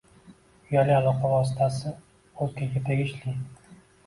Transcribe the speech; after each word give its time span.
Uyali 0.69 0.95
aloqa 0.99 1.31
vositasi 1.33 1.93
o‘zgaga 2.47 2.83
tegishli. 2.89 3.37